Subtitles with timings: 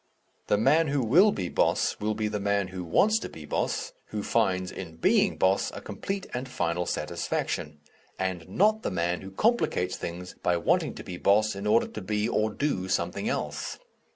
[0.47, 3.93] The man who will be boss will be the man who wants to be boss,
[4.07, 7.81] who finds, in being boss, a complete and final satisfaction,
[8.17, 12.01] and not the man who complicates things by wanting to be boss in order to
[12.01, 13.77] be, or do, something else.